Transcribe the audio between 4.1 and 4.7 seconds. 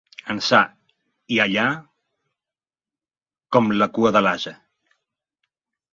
de l'ase.